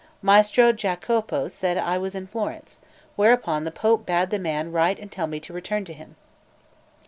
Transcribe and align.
Maestro 0.23 0.71
Giacopo 0.71 1.47
said 1.47 1.77
I 1.77 1.99
was 1.99 2.15
in 2.15 2.25
Florence; 2.25 2.79
whereupon 3.15 3.65
the 3.65 3.71
Pope 3.71 4.03
bade 4.03 4.31
the 4.31 4.39
man 4.39 4.71
write 4.71 4.97
and 4.97 5.11
tell 5.11 5.27
me 5.27 5.39
to 5.41 5.53
return 5.53 5.85
to 5.85 5.93
him. 5.93 6.15